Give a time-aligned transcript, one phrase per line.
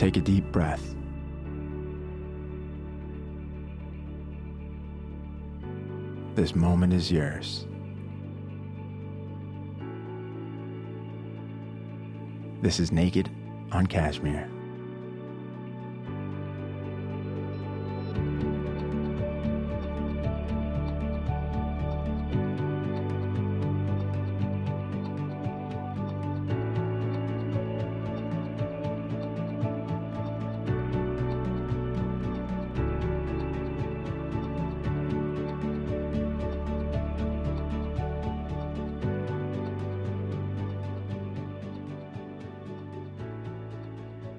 [0.00, 0.94] Take a deep breath.
[6.34, 7.66] This moment is yours.
[12.62, 13.28] This is Naked
[13.72, 14.48] on Cashmere.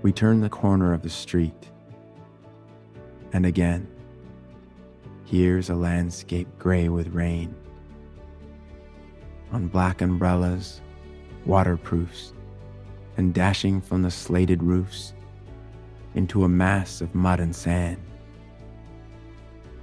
[0.00, 1.70] We turn the corner of the street,
[3.32, 3.88] and again,
[5.24, 7.52] here's a landscape gray with rain.
[9.50, 10.80] On black umbrellas,
[11.46, 12.32] waterproofs,
[13.16, 15.14] and dashing from the slated roofs
[16.14, 18.00] into a mass of mud and sand.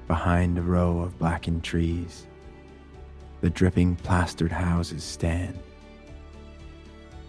[0.08, 2.26] Behind a row of blackened trees,
[3.42, 5.60] the dripping plastered houses stand.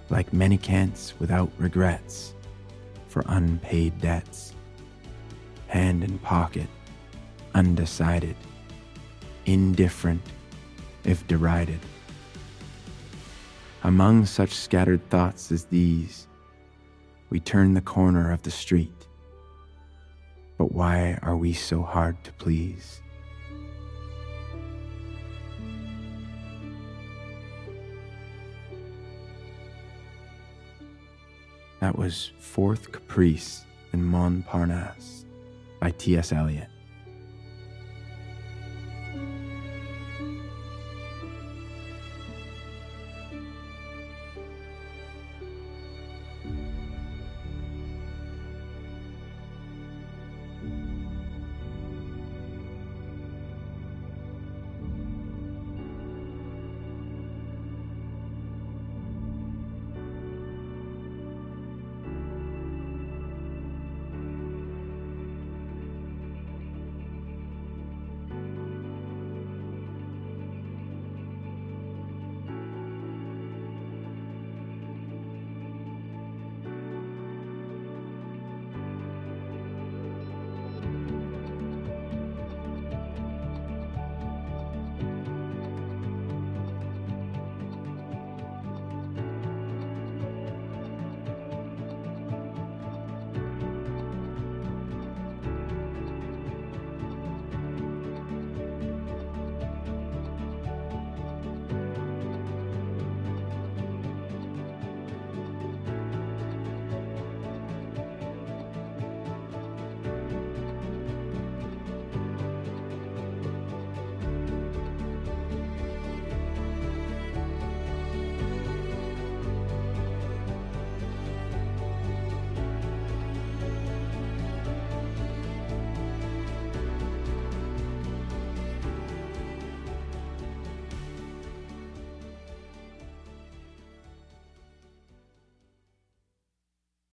[0.08, 2.34] Like mendicants without regrets
[3.16, 4.52] for unpaid debts.
[5.68, 6.68] Hand in pocket,
[7.54, 8.36] undecided,
[9.46, 10.20] indifferent
[11.04, 11.80] if derided.
[13.84, 16.26] Among such scattered thoughts as these,
[17.30, 19.06] we turn the corner of the street.
[20.58, 23.00] But why are we so hard to please?
[31.86, 35.24] That was Fourth Caprice in Montparnasse
[35.78, 36.32] by T.S.
[36.32, 36.66] Eliot.